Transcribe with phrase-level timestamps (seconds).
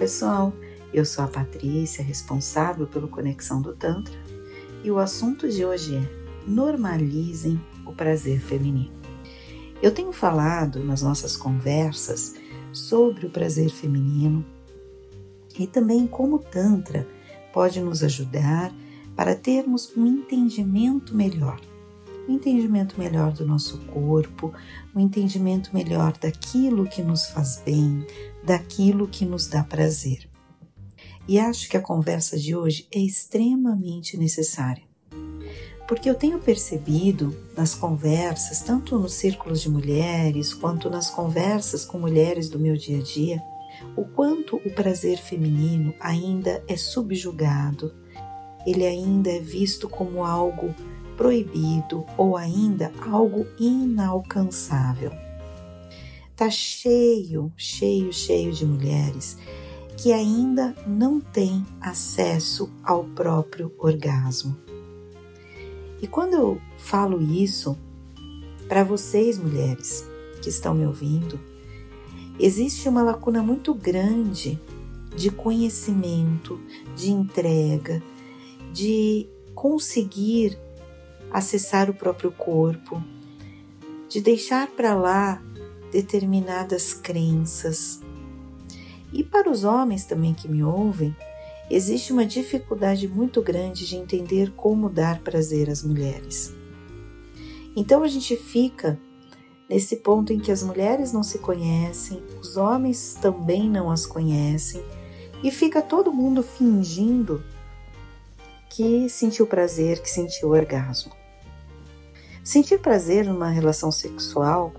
[0.00, 0.50] pessoal,
[0.94, 4.14] eu sou a Patrícia, responsável pelo Conexão do Tantra,
[4.82, 8.94] e o assunto de hoje é normalizem o prazer feminino.
[9.82, 12.34] Eu tenho falado nas nossas conversas
[12.72, 14.42] sobre o prazer feminino
[15.58, 17.06] e também como o Tantra
[17.52, 18.72] pode nos ajudar
[19.14, 21.60] para termos um entendimento melhor.
[22.28, 24.52] Um entendimento melhor do nosso corpo,
[24.94, 28.06] um entendimento melhor daquilo que nos faz bem,
[28.44, 30.28] daquilo que nos dá prazer.
[31.26, 34.82] E acho que a conversa de hoje é extremamente necessária.
[35.86, 41.98] Porque eu tenho percebido nas conversas, tanto nos círculos de mulheres quanto nas conversas com
[41.98, 43.42] mulheres do meu dia a dia,
[43.96, 47.92] o quanto o prazer feminino ainda é subjugado,
[48.66, 50.74] ele ainda é visto como algo
[51.20, 55.12] proibido ou ainda algo inalcançável.
[56.34, 59.36] Tá cheio, cheio, cheio de mulheres
[59.98, 64.56] que ainda não têm acesso ao próprio orgasmo.
[66.00, 67.76] E quando eu falo isso
[68.66, 70.08] para vocês, mulheres
[70.40, 71.38] que estão me ouvindo,
[72.38, 74.58] existe uma lacuna muito grande
[75.14, 76.58] de conhecimento,
[76.96, 78.02] de entrega,
[78.72, 80.58] de conseguir
[81.32, 83.02] acessar o próprio corpo,
[84.08, 85.42] de deixar para lá
[85.92, 88.00] determinadas crenças.
[89.12, 91.14] E para os homens também que me ouvem,
[91.70, 96.54] existe uma dificuldade muito grande de entender como dar prazer às mulheres.
[97.76, 98.98] Então a gente fica
[99.68, 104.82] nesse ponto em que as mulheres não se conhecem, os homens também não as conhecem
[105.42, 107.42] e fica todo mundo fingindo
[108.68, 111.19] que sentiu prazer, que sentiu orgasmo.
[112.42, 114.72] Sentir prazer numa relação sexual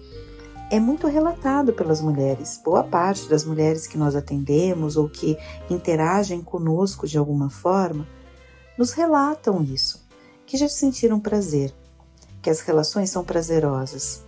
[0.71, 2.59] é muito relatado pelas mulheres.
[2.63, 5.37] Boa parte das mulheres que nós atendemos ou que
[5.69, 8.07] interagem conosco de alguma forma
[8.77, 10.03] nos relatam isso,
[10.45, 11.71] que já sentiram prazer,
[12.41, 14.23] que as relações são prazerosas.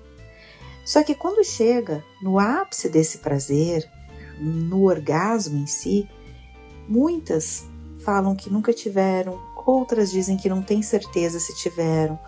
[0.85, 3.90] Só que quando chega no ápice desse prazer,
[4.40, 6.08] no orgasmo em si,
[6.88, 7.66] muitas
[8.00, 12.19] falam que nunca tiveram, outras dizem que não têm certeza se tiveram,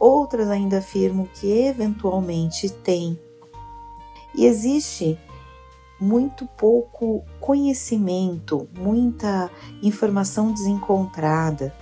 [0.00, 3.20] outras ainda afirmam que eventualmente têm.
[4.34, 5.18] E existe
[6.00, 9.50] muito pouco conhecimento, muita
[9.82, 11.74] informação desencontrada,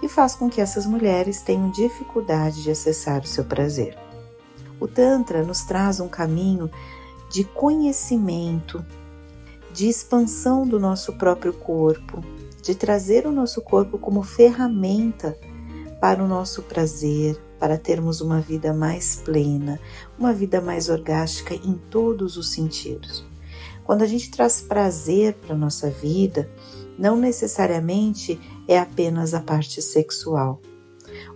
[0.00, 3.96] que faz com que essas mulheres tenham dificuldade de acessar o seu prazer.
[4.80, 6.68] O Tantra nos traz um caminho
[7.30, 8.84] de conhecimento,
[9.72, 12.20] de expansão do nosso próprio corpo,
[12.60, 15.38] de trazer o nosso corpo como ferramenta
[16.00, 19.80] para o nosso prazer, para termos uma vida mais plena,
[20.18, 23.24] uma vida mais orgástica em todos os sentidos.
[23.84, 26.50] Quando a gente traz prazer para a nossa vida,
[26.98, 30.60] não necessariamente é apenas a parte sexual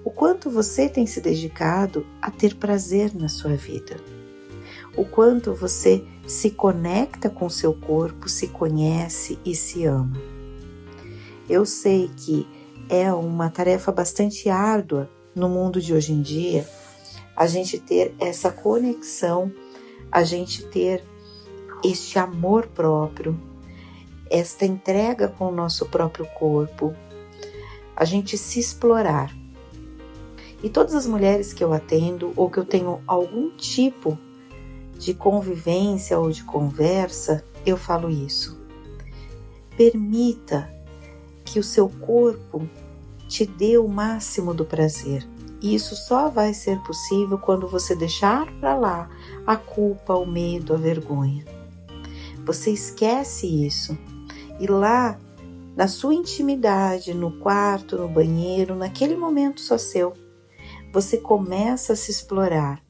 [0.05, 3.97] o quanto você tem se dedicado a ter prazer na sua vida,
[4.97, 10.17] o quanto você se conecta com seu corpo, se conhece e se ama.
[11.49, 12.47] Eu sei que
[12.89, 15.09] é uma tarefa bastante árdua
[15.39, 16.67] no mundo de hoje em dia
[17.39, 19.53] a gente ter essa conexão,
[20.11, 21.05] a gente ter
[21.85, 23.41] este amor próprio,
[24.29, 26.97] esta entrega com o nosso próprio corpo,
[27.95, 29.33] a gente se explorar.
[30.61, 34.19] E todas as mulheres que eu atendo ou que eu tenho algum tipo
[34.99, 38.59] de convivência ou de conversa, eu falo isso.
[39.77, 40.69] Permita
[41.45, 42.69] que o seu corpo
[43.29, 45.29] te dê o máximo do prazer.
[45.61, 49.11] E isso só vai ser possível quando você deixar para lá
[49.47, 51.45] a culpa, o medo, a vergonha.
[52.45, 53.97] Você esquece isso
[54.59, 55.19] e lá
[55.77, 60.13] na sua intimidade, no quarto, no banheiro, naquele momento só seu,
[60.93, 62.83] você começa a se explorar,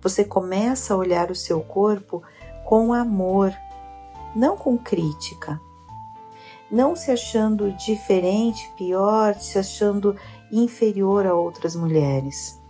[0.00, 2.22] você começa a olhar o seu corpo
[2.64, 3.52] com amor,
[4.36, 5.60] não com crítica,
[6.70, 10.16] não se achando diferente, pior, se achando
[10.50, 12.60] inferior a outras mulheres.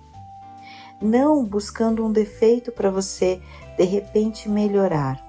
[1.00, 3.40] Não buscando um defeito para você
[3.76, 5.24] de repente melhorar.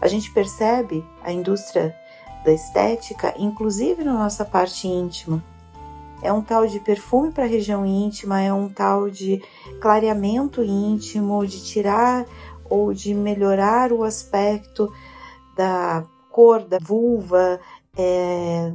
[0.00, 1.96] A gente percebe a indústria
[2.44, 5.42] da estética, inclusive na nossa parte íntima
[6.22, 9.42] é um tal de perfume para a região íntima, é um tal de
[9.80, 12.24] clareamento íntimo, de tirar
[12.70, 14.90] ou de melhorar o aspecto
[15.56, 17.60] da cor da vulva,
[17.96, 18.72] é,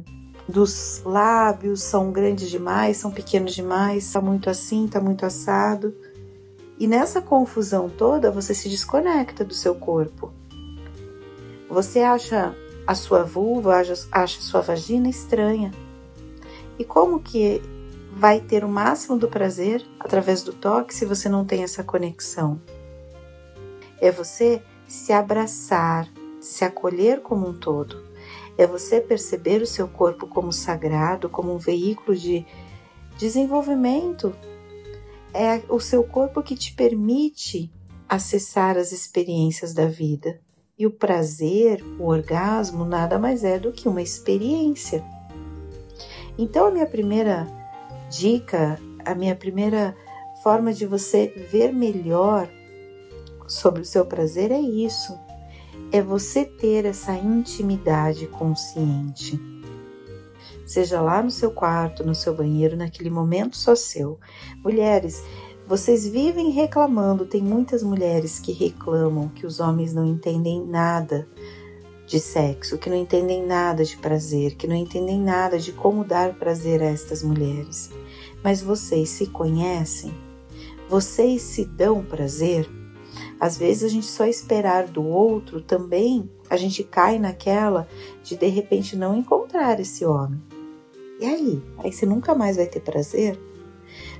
[0.48, 5.94] dos lábios, são grandes demais, são pequenos demais, está muito assim, está muito assado.
[6.78, 10.32] E nessa confusão toda você se desconecta do seu corpo.
[11.68, 12.54] Você acha
[12.86, 15.72] a sua vulva acha, acha sua vagina estranha.
[16.78, 17.60] E como que
[18.12, 22.58] vai ter o máximo do prazer através do toque se você não tem essa conexão?
[24.00, 26.08] É você se abraçar,
[26.40, 28.02] se acolher como um todo.
[28.56, 32.44] É você perceber o seu corpo como sagrado, como um veículo de
[33.16, 34.34] desenvolvimento.
[35.32, 37.70] É o seu corpo que te permite
[38.08, 40.40] acessar as experiências da vida.
[40.78, 45.04] E o prazer, o orgasmo, nada mais é do que uma experiência.
[46.38, 47.46] Então, a minha primeira
[48.08, 49.96] dica, a minha primeira
[50.42, 52.48] forma de você ver melhor
[53.46, 55.18] sobre o seu prazer é isso:
[55.90, 59.40] é você ter essa intimidade consciente.
[60.66, 64.18] Seja lá no seu quarto, no seu banheiro, naquele momento só seu.
[64.62, 65.22] Mulheres,
[65.66, 71.26] vocês vivem reclamando, tem muitas mulheres que reclamam que os homens não entendem nada
[72.06, 76.34] de sexo, que não entendem nada de prazer, que não entendem nada de como dar
[76.34, 77.90] prazer a estas mulheres.
[78.42, 80.12] Mas vocês se conhecem?
[80.88, 82.77] Vocês se dão prazer?
[83.40, 87.86] Às vezes a gente só esperar do outro também, a gente cai naquela
[88.22, 90.42] de de repente não encontrar esse homem.
[91.20, 91.62] E aí?
[91.78, 93.38] Aí você nunca mais vai ter prazer?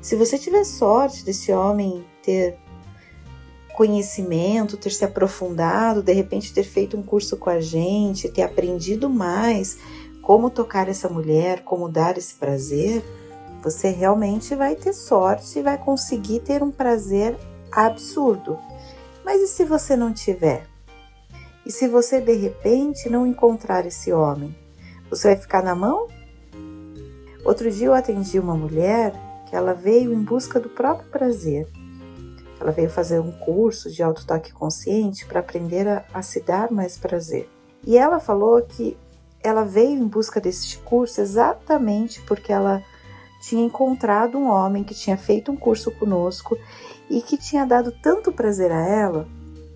[0.01, 2.57] Se você tiver sorte desse homem ter
[3.77, 9.09] conhecimento, ter se aprofundado, de repente ter feito um curso com a gente, ter aprendido
[9.09, 9.79] mais
[10.21, 13.05] como tocar essa mulher, como dar esse prazer,
[13.63, 17.37] você realmente vai ter sorte e vai conseguir ter um prazer
[17.71, 18.59] absurdo.
[19.29, 20.67] Mas e se você não tiver?
[21.67, 24.57] E se você de repente não encontrar esse homem?
[25.11, 26.09] Você vai ficar na mão?
[27.45, 29.13] Outro dia eu atendi uma mulher
[29.47, 31.69] que ela veio em busca do próprio prazer.
[32.59, 36.97] Ela veio fazer um curso de autotoque consciente para aprender a, a se dar mais
[36.97, 37.51] prazer.
[37.87, 38.97] E ela falou que
[39.43, 42.83] ela veio em busca desse curso exatamente porque ela
[43.43, 46.57] tinha encontrado um homem que tinha feito um curso conosco
[47.11, 49.27] e que tinha dado tanto prazer a ela,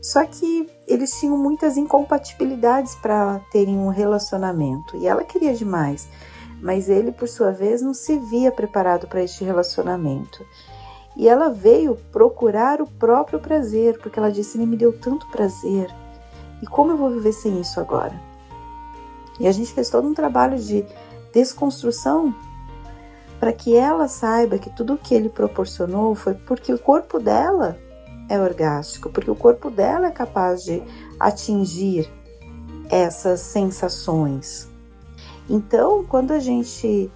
[0.00, 6.08] só que eles tinham muitas incompatibilidades para terem um relacionamento e ela queria demais,
[6.60, 10.44] mas ele, por sua vez, não se via preparado para este relacionamento.
[11.16, 15.92] E ela veio procurar o próprio prazer, porque ela disse: Ele me deu tanto prazer,
[16.62, 18.14] e como eu vou viver sem isso agora?
[19.38, 20.84] E a gente fez todo um trabalho de
[21.32, 22.34] desconstrução
[23.42, 27.76] para que ela saiba que tudo o que ele proporcionou foi porque o corpo dela
[28.28, 30.80] é orgástico, porque o corpo dela é capaz de
[31.18, 32.08] atingir
[32.88, 34.68] essas sensações.
[35.50, 37.10] Então, quando a gente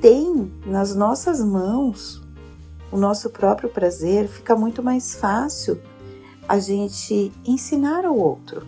[0.00, 2.20] tem nas nossas mãos
[2.90, 5.80] o nosso próprio prazer, fica muito mais fácil
[6.48, 8.66] a gente ensinar ao outro.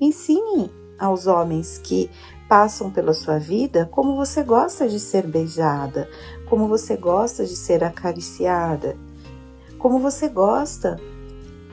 [0.00, 0.70] Ensine
[1.00, 2.08] aos homens que
[2.50, 6.10] passam pela sua vida como você gosta de ser beijada,
[6.48, 8.96] como você gosta de ser acariciada,
[9.78, 11.00] como você gosta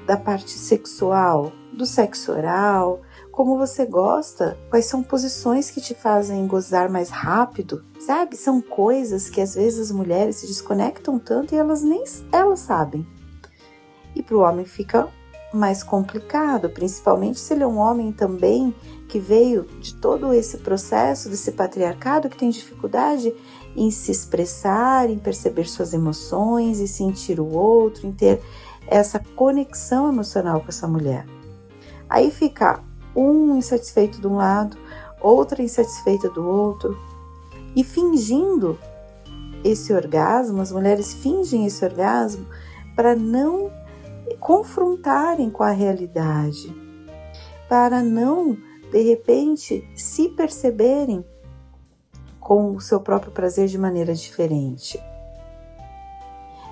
[0.06, 3.02] da parte sexual, do sexo oral,
[3.32, 8.38] como você gosta, quais são posições que te fazem gozar mais rápido, sabe?
[8.38, 13.04] São coisas que às vezes as mulheres se desconectam tanto e elas nem elas sabem.
[14.16, 15.08] E para o homem fica
[15.52, 18.76] mais complicado, principalmente se ele é um homem também
[19.08, 23.34] que veio de todo esse processo desse patriarcado que tem dificuldade
[23.76, 28.42] em se expressar, em perceber suas emoções e sentir o outro, em ter
[28.88, 31.26] essa conexão emocional com essa mulher.
[32.10, 32.82] Aí fica
[33.16, 34.78] um insatisfeito de um lado,
[35.22, 36.98] outra insatisfeita do outro,
[37.76, 38.78] e fingindo
[39.64, 42.46] esse orgasmo, as mulheres fingem esse orgasmo
[42.96, 43.72] para não
[44.40, 46.76] confrontarem com a realidade,
[47.68, 48.58] para não,
[48.92, 51.26] de repente, se perceberem
[52.40, 55.00] com o seu próprio prazer de maneira diferente.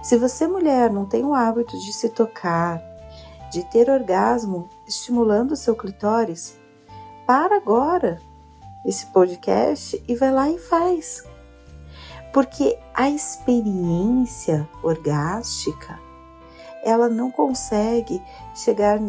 [0.01, 2.81] Se você, mulher, não tem o hábito de se tocar,
[3.51, 6.57] de ter orgasmo estimulando o seu clitóris,
[7.25, 8.21] para agora
[8.85, 11.23] esse podcast e vai lá e faz.
[12.31, 15.99] Porque a experiência orgástica
[16.83, 18.21] ela não consegue
[18.53, 18.99] chegar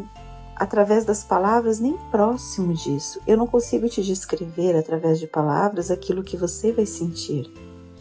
[0.56, 3.20] através das palavras nem próximo disso.
[3.26, 7.52] Eu não consigo te descrever através de palavras aquilo que você vai sentir.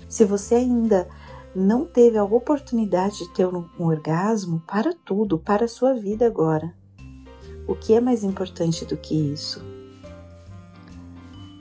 [0.08, 1.08] Se você ainda
[1.54, 6.74] não teve a oportunidade de ter um, orgasmo, para tudo, para a sua vida agora.
[7.68, 9.62] O que é mais importante do que isso?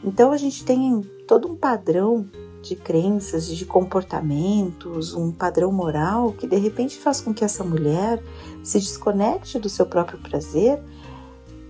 [0.03, 2.29] Então a gente tem todo um padrão
[2.69, 8.23] de crenças, de comportamentos, um padrão moral que de repente faz com que essa mulher
[8.63, 10.81] se desconecte do seu próprio prazer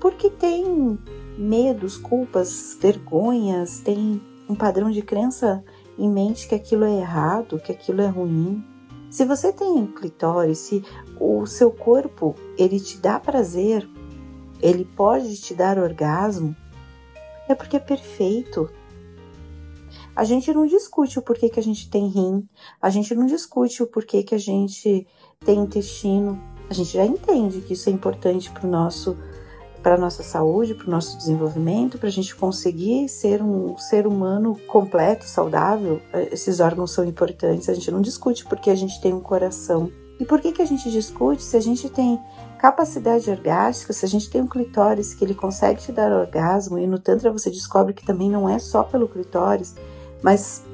[0.00, 0.98] porque tem
[1.38, 5.64] medos, culpas, vergonhas, tem um padrão de crença
[5.98, 8.62] em mente que aquilo é errado, que aquilo é ruim.
[9.10, 10.84] Se você tem clitóris, se
[11.18, 13.88] o seu corpo ele te dá prazer,
[14.60, 16.54] ele pode te dar orgasmo,
[17.48, 18.68] é porque é perfeito.
[20.16, 22.48] A gente não discute o porquê que a gente tem rim,
[22.80, 25.06] a gente não discute o porquê que a gente
[25.44, 26.40] tem intestino.
[26.70, 29.16] A gente já entende que isso é importante para o nosso
[29.82, 34.06] para a nossa saúde, para o nosso desenvolvimento, para a gente conseguir ser um ser
[34.06, 37.68] humano completo, saudável, eh, esses órgãos são importantes.
[37.68, 39.92] A gente não discute porque a gente tem um coração.
[40.18, 42.18] E por que, que a gente discute se a gente tem
[42.58, 46.86] capacidade orgástica, se a gente tem um clitóris que ele consegue te dar orgasmo, e
[46.86, 49.74] no Tantra você descobre que também não é só pelo clitóris,
[50.24, 50.64] mas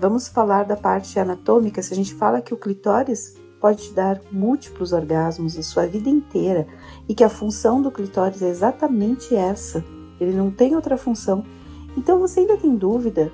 [0.00, 4.18] vamos falar da parte anatômica, se a gente fala que o clitóris pode te dar
[4.32, 6.66] múltiplos orgasmos a sua vida inteira
[7.06, 9.84] e que a função do clitóris é exatamente essa,
[10.18, 11.44] ele não tem outra função.
[11.94, 13.30] Então você ainda tem dúvida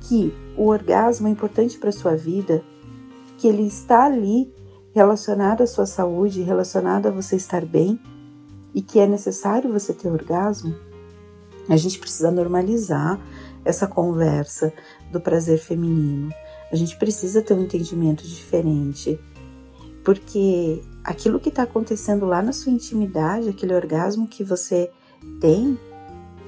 [0.00, 2.64] que o orgasmo é importante para a sua vida,
[3.36, 4.50] que ele está ali
[4.94, 8.00] relacionado à sua saúde, relacionado a você estar bem
[8.74, 10.74] e que é necessário você ter orgasmo?
[11.68, 13.20] A gente precisa normalizar
[13.64, 14.72] essa conversa
[15.10, 16.32] do prazer feminino.
[16.70, 19.18] A gente precisa ter um entendimento diferente
[20.04, 24.90] porque aquilo que está acontecendo lá na sua intimidade, aquele orgasmo que você
[25.40, 25.78] tem,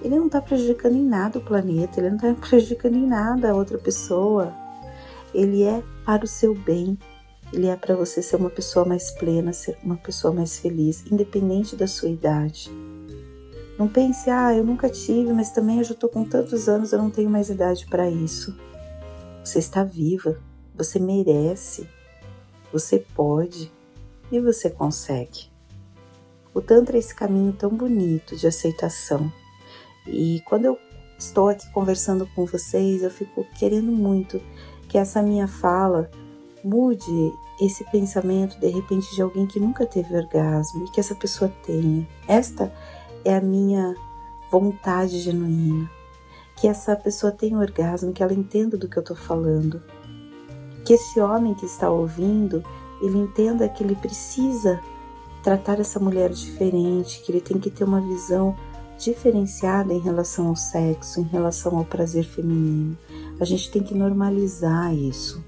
[0.02, 3.54] ele não está prejudicando em nada o planeta, ele não está prejudicando em nada a
[3.54, 4.52] outra pessoa.
[5.34, 6.98] Ele é para o seu bem,
[7.52, 11.74] ele é para você ser uma pessoa mais plena, ser uma pessoa mais feliz, independente
[11.74, 12.70] da sua idade.
[13.78, 16.98] Não pense, ah, eu nunca tive, mas também eu já estou com tantos anos, eu
[16.98, 18.56] não tenho mais idade para isso.
[19.44, 20.40] Você está viva,
[20.74, 21.88] você merece,
[22.72, 23.70] você pode
[24.32, 25.50] e você consegue.
[26.54, 29.30] O Tantra é esse caminho tão bonito de aceitação.
[30.06, 30.78] E quando eu
[31.18, 34.40] estou aqui conversando com vocês, eu fico querendo muito
[34.88, 36.10] que essa minha fala
[36.64, 37.04] mude
[37.60, 42.06] esse pensamento de repente de alguém que nunca teve orgasmo e que essa pessoa tenha.
[42.26, 42.95] Esta é
[43.34, 43.94] a minha
[44.50, 45.90] vontade genuína.
[46.56, 49.82] Que essa pessoa tenha orgasmo, que ela entenda do que eu estou falando
[50.86, 52.62] que esse homem que está ouvindo,
[53.02, 54.80] ele entenda que ele precisa
[55.42, 58.56] tratar essa mulher diferente, que ele tem que ter uma visão
[58.96, 62.96] diferenciada em relação ao sexo, em relação ao prazer feminino.
[63.40, 65.44] A gente tem que normalizar isso.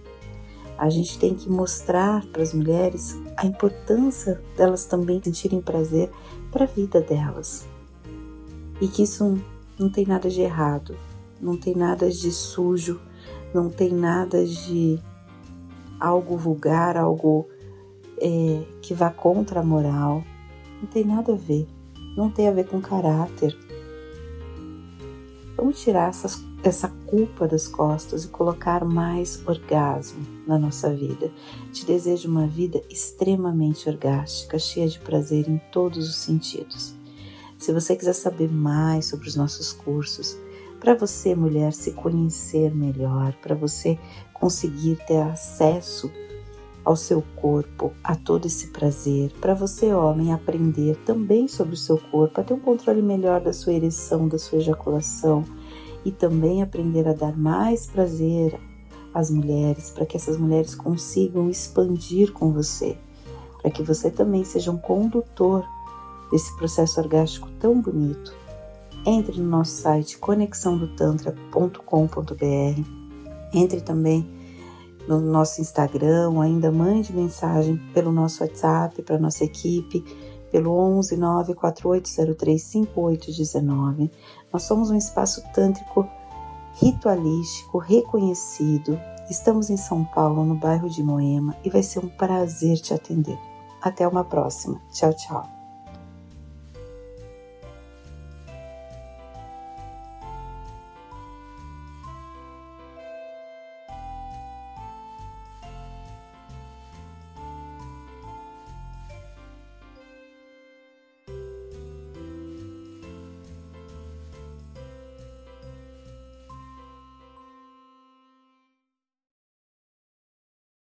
[0.76, 6.11] A gente tem que mostrar para as mulheres a importância delas também sentirem prazer
[6.50, 7.67] para a vida delas.
[8.81, 9.38] E que isso
[9.78, 10.97] não tem nada de errado,
[11.40, 13.00] não tem nada de sujo,
[13.55, 15.00] não tem nada de
[15.99, 17.49] algo vulgar, algo
[18.21, 20.23] é, que vá contra a moral.
[20.81, 21.67] Não tem nada a ver.
[22.17, 23.57] Não tem a ver com caráter.
[25.57, 31.33] Vamos tirar essas, essa culpa das costas e colocar mais orgasmo na nossa vida.
[31.73, 36.95] Te desejo uma vida extremamente orgástica, cheia de prazer em todos os sentidos.
[37.57, 40.37] Se você quiser saber mais sobre os nossos cursos,
[40.79, 43.99] para você, mulher, se conhecer melhor, para você
[44.33, 46.11] conseguir ter acesso
[46.85, 51.99] ao seu corpo, a todo esse prazer, para você, homem, aprender também sobre o seu
[51.99, 55.45] corpo, a ter um controle melhor da sua ereção, da sua ejaculação
[56.09, 58.59] e também aprender a dar mais prazer
[59.12, 62.97] às mulheres, para que essas mulheres consigam expandir com você,
[63.61, 65.67] para que você também seja um condutor
[66.33, 68.35] desse processo orgástico tão bonito
[69.05, 72.83] entre no nosso site conexãodotantra.com.br.
[73.53, 74.27] Entre também
[75.07, 80.03] no nosso Instagram, ainda mande mensagem pelo nosso WhatsApp para nossa equipe
[80.50, 84.11] pelo 11 94803 5819.
[84.52, 86.09] Nós somos um espaço tântrico
[86.75, 88.99] ritualístico reconhecido.
[89.28, 93.38] Estamos em São Paulo, no bairro de Moema, e vai ser um prazer te atender.
[93.81, 94.81] Até uma próxima.
[94.90, 95.58] Tchau, tchau.